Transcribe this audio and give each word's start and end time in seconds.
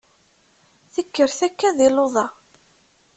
Tekker 0.93 1.29
takka 1.39 1.69
di 1.77 1.89
luḍa! 1.95 2.27